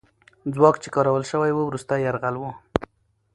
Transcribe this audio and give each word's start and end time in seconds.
ځواک 0.55 0.75
چې 0.83 0.89
کارول 0.95 1.23
سوی 1.31 1.51
وو، 1.53 1.63
وروستی 1.69 1.99
یرغل 2.05 2.35
وو. 2.37 2.51